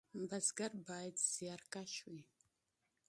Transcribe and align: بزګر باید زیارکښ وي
بزګر 0.27 0.71
باید 0.87 1.15
زیارکښ 1.31 1.93
وي 2.11 2.23